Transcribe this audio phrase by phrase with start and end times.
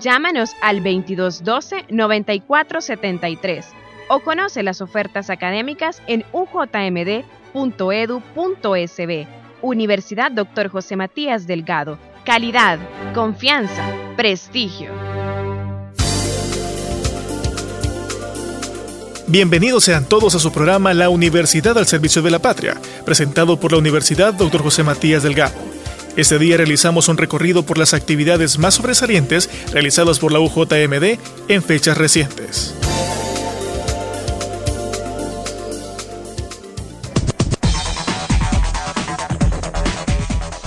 [0.00, 3.64] Llámanos al 2212-9473
[4.08, 7.24] o conoce las ofertas académicas en ujmd.edu.sb.
[9.62, 10.68] Universidad Dr.
[10.68, 11.98] José Matías Delgado.
[12.24, 12.78] Calidad,
[13.14, 13.84] confianza,
[14.16, 14.90] prestigio.
[19.26, 23.72] Bienvenidos sean todos a su programa La Universidad al Servicio de la Patria, presentado por
[23.72, 24.62] la Universidad Dr.
[24.62, 25.73] José Matías Delgado.
[26.16, 31.62] Este día realizamos un recorrido por las actividades más sobresalientes realizadas por la UJMD en
[31.62, 32.74] fechas recientes.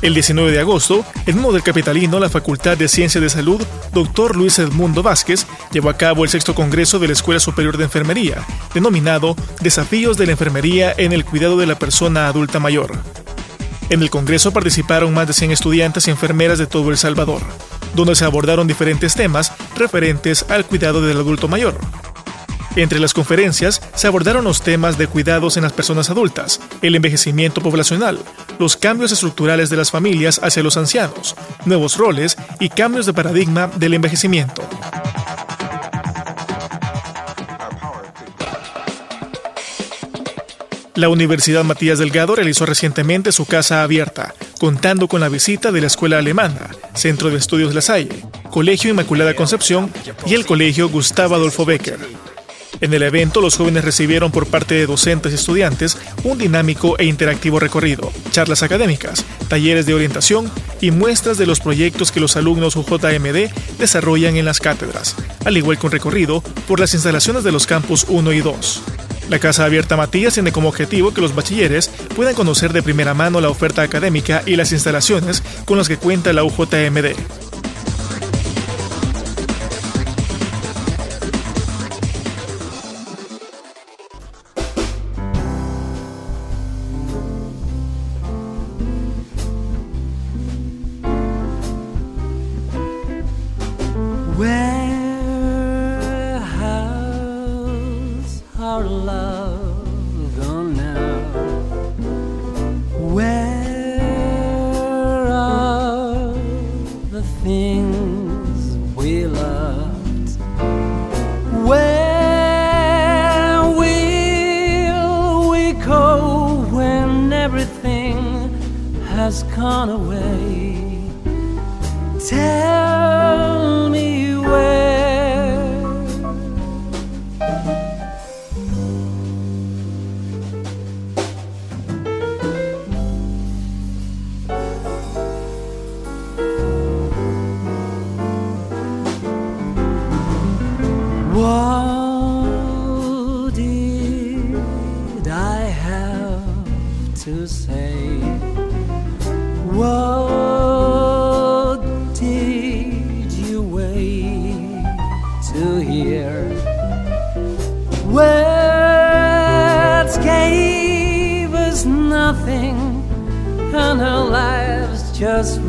[0.00, 4.36] El 19 de agosto, en uno del Capitalino, la Facultad de Ciencias de Salud, Dr.
[4.36, 8.46] Luis Edmundo Vázquez, llevó a cabo el sexto congreso de la Escuela Superior de Enfermería,
[8.74, 13.23] denominado Desafíos de la Enfermería en el Cuidado de la Persona Adulta Mayor.
[13.90, 17.42] En el Congreso participaron más de 100 estudiantes y enfermeras de todo El Salvador,
[17.94, 21.76] donde se abordaron diferentes temas referentes al cuidado del adulto mayor.
[22.76, 27.60] Entre las conferencias se abordaron los temas de cuidados en las personas adultas, el envejecimiento
[27.60, 28.18] poblacional,
[28.58, 31.36] los cambios estructurales de las familias hacia los ancianos,
[31.66, 34.62] nuevos roles y cambios de paradigma del envejecimiento.
[40.96, 45.88] La Universidad Matías Delgado realizó recientemente su casa abierta, contando con la visita de la
[45.88, 49.92] Escuela Alemana, Centro de Estudios La Salle, Colegio Inmaculada Concepción
[50.24, 51.98] y el Colegio Gustavo Adolfo Becker.
[52.80, 57.06] En el evento, los jóvenes recibieron por parte de docentes y estudiantes un dinámico e
[57.06, 60.48] interactivo recorrido, charlas académicas, talleres de orientación
[60.80, 63.50] y muestras de los proyectos que los alumnos UJMD
[63.80, 68.06] desarrollan en las cátedras, al igual que un recorrido por las instalaciones de los campus
[68.08, 68.82] 1 y 2.
[69.28, 73.40] La Casa Abierta Matías tiene como objetivo que los bachilleres puedan conocer de primera mano
[73.40, 77.43] la oferta académica y las instalaciones con las que cuenta la UJMD.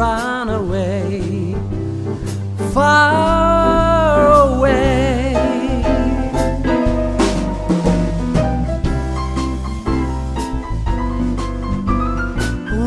[0.00, 1.54] run away,
[2.72, 5.34] far away.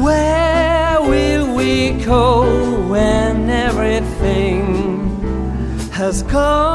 [0.02, 2.28] Where will we go
[2.90, 4.64] when everything
[5.92, 6.73] has gone?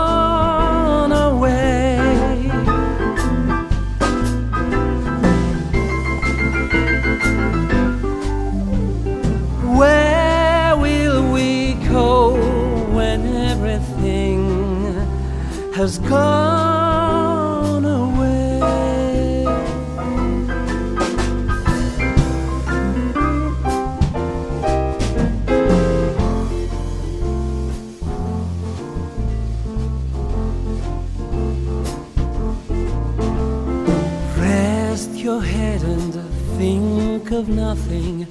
[37.78, 38.26] Nothing.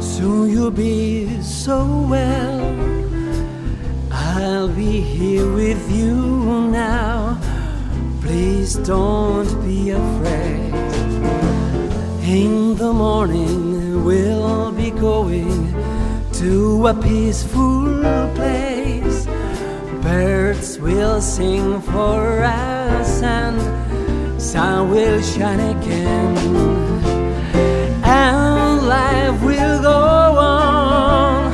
[0.00, 2.60] Soon you'll be so well.
[4.10, 6.14] I'll be here with you
[6.70, 7.38] now.
[8.20, 10.74] Please don't be afraid.
[12.22, 15.72] In the morning, we'll be going
[16.32, 18.02] to a peaceful
[18.34, 19.26] place.
[20.02, 23.60] Birds will sing for us and
[24.40, 26.95] sun will shine again.
[28.86, 31.52] Life will go on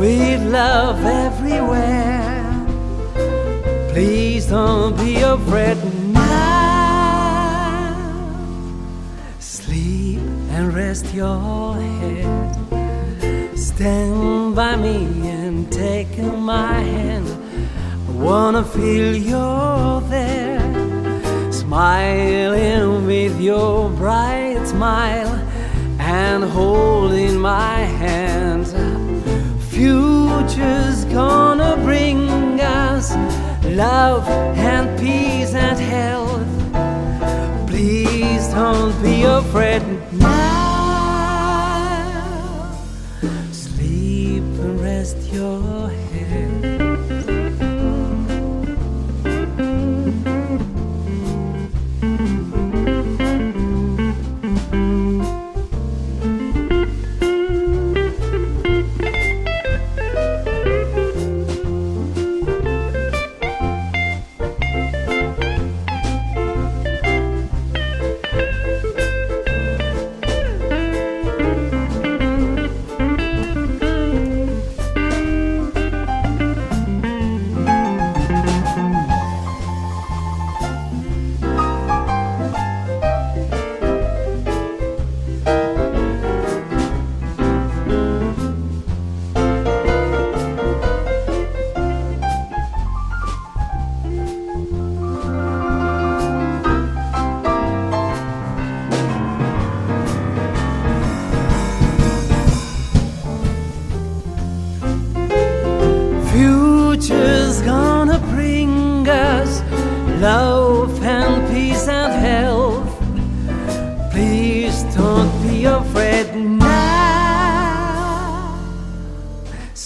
[0.00, 2.66] with love everywhere.
[3.92, 5.78] Please don't be afraid
[6.12, 6.34] now.
[9.38, 10.18] Sleep
[10.50, 13.56] and rest your head.
[13.56, 17.28] Stand by me and take my hand.
[18.08, 20.58] I wanna feel you're there.
[21.52, 25.49] Smiling with your bright smile
[26.10, 28.66] and holding my hand.
[29.70, 32.28] Future's gonna bring
[32.60, 33.14] us
[33.64, 36.50] love and peace and health.
[37.68, 39.82] Please don't be afraid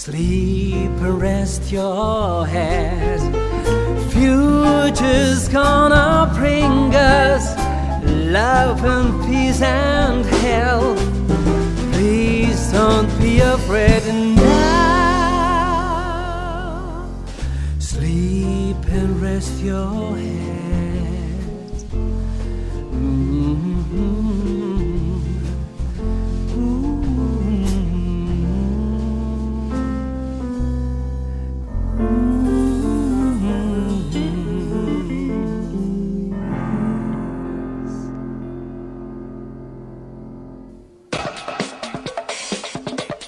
[0.05, 3.19] Sleep and rest your head.
[4.11, 7.57] Future's gonna bring us
[8.31, 10.99] love and peace and health.
[11.93, 14.03] Please don't be afraid
[14.35, 14.85] now.
[17.79, 20.64] Sleep and rest your head.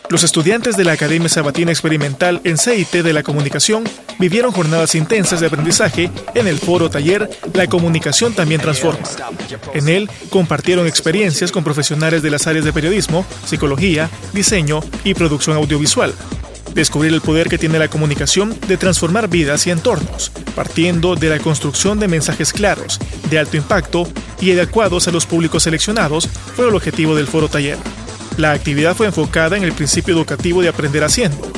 [0.09, 3.83] Los estudiantes de la Academia Sabatina Experimental en CIT de la Comunicación
[4.19, 9.05] vivieron jornadas intensas de aprendizaje en el foro taller La Comunicación también transforma.
[9.73, 15.57] En él compartieron experiencias con profesionales de las áreas de periodismo, psicología, diseño y producción
[15.57, 16.13] audiovisual.
[16.73, 21.39] Descubrir el poder que tiene la comunicación de transformar vidas y entornos, partiendo de la
[21.39, 22.99] construcción de mensajes claros,
[23.29, 24.07] de alto impacto
[24.39, 27.77] y adecuados a los públicos seleccionados, fue el objetivo del foro taller.
[28.37, 31.51] La actividad fue enfocada en el principio educativo de aprender haciendo.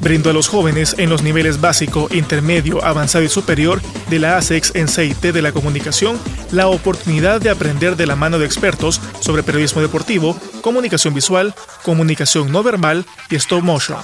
[0.00, 4.74] Brindó a los jóvenes en los niveles básico, intermedio, avanzado y superior de la ASEX
[4.74, 6.18] en CIT de la comunicación
[6.52, 12.50] la oportunidad de aprender de la mano de expertos sobre periodismo deportivo, comunicación visual, comunicación
[12.50, 13.98] no verbal y stop motion.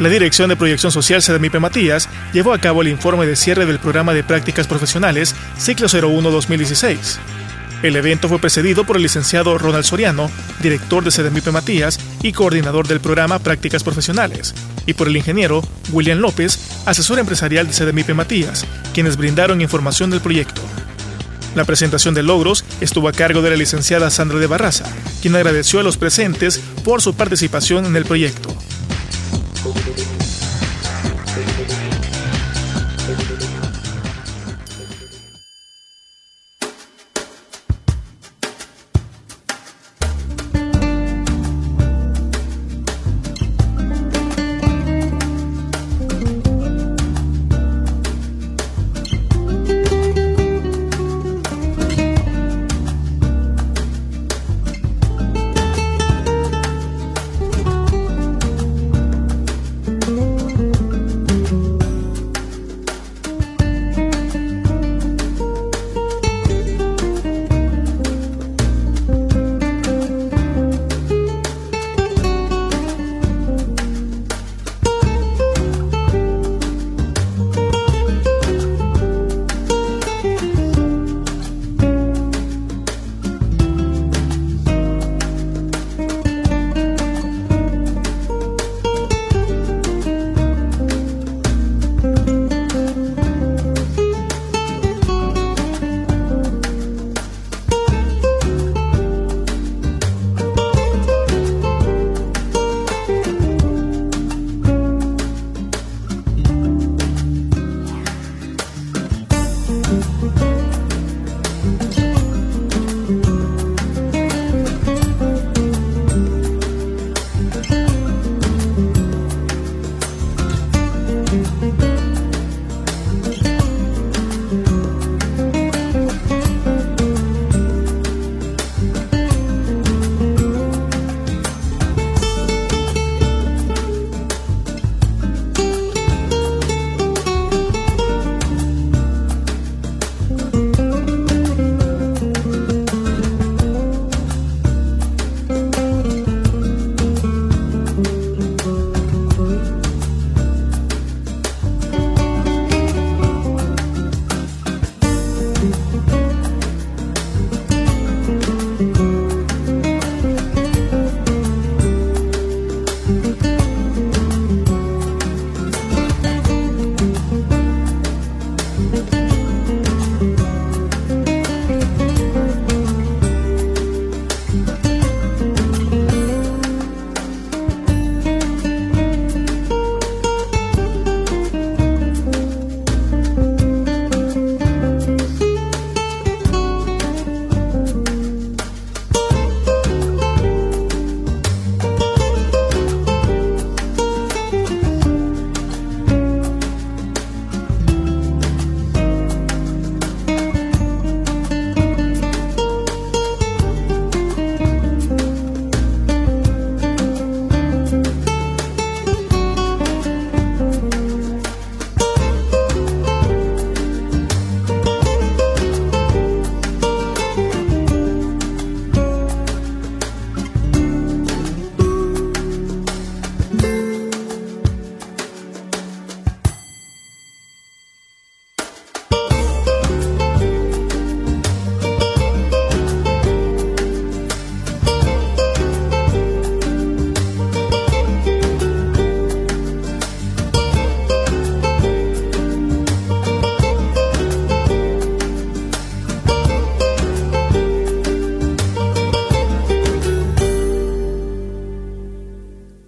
[0.00, 3.78] La Dirección de Proyección Social CDMIPE Matías llevó a cabo el informe de cierre del
[3.78, 7.18] programa de prácticas profesionales Ciclo 01-2016.
[7.82, 10.30] El evento fue precedido por el licenciado Ronald Soriano,
[10.62, 14.54] director de CDMIPE Matías y coordinador del programa Prácticas Profesionales,
[14.86, 15.60] y por el ingeniero
[15.92, 18.64] William López, asesor empresarial de CDMIPE Matías,
[18.94, 20.62] quienes brindaron información del proyecto.
[21.54, 24.86] La presentación de logros estuvo a cargo de la licenciada Sandra de Barraza,
[25.20, 28.56] quien agradeció a los presentes por su participación en el proyecto.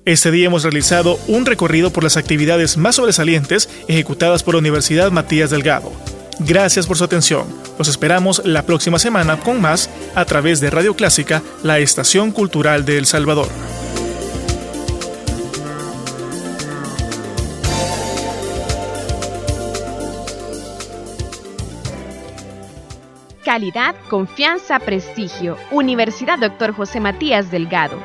[0.05, 5.13] Este día hemos realizado un recorrido por las actividades más sobresalientes ejecutadas por la Universidad
[5.13, 5.93] Matías Delgado.
[6.41, 7.47] Gracias por su atención.
[7.79, 12.85] Los esperamos la próxima semana con más a través de Radio Clásica, la estación cultural
[12.85, 13.47] de El Salvador.
[23.45, 25.57] Calidad, confianza, prestigio.
[25.71, 26.73] Universidad Dr.
[26.73, 28.03] José Matías Delgado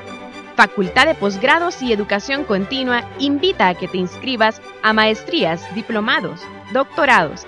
[0.58, 6.42] Facultad de Posgrados y Educación Continua invita a que te inscribas a maestrías, diplomados,
[6.74, 7.46] doctorados.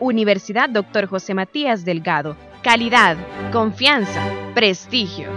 [0.00, 1.06] Universidad Dr.
[1.06, 2.36] José Matías Delgado.
[2.62, 3.16] Calidad,
[3.52, 4.22] confianza,
[4.54, 5.28] prestigio.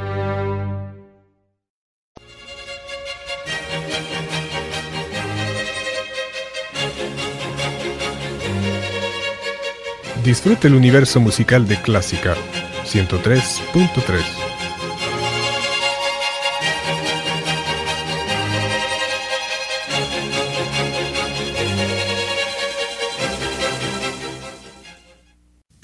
[10.24, 12.36] Disfrute el universo musical de Clásica
[12.84, 14.47] 103.3.